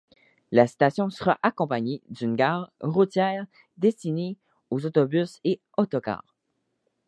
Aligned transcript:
La 0.51 0.65
station 0.65 1.11
sera 1.11 1.37
accompagnée 1.43 2.01
d'une 2.09 2.35
gare 2.35 2.71
routière 2.79 3.45
destinée 3.77 4.35
aux 4.71 4.83
autobus 4.87 5.39
et 5.43 5.61
autocars. 5.77 6.35